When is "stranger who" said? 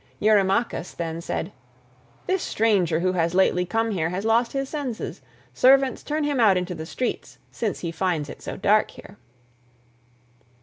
2.41-3.11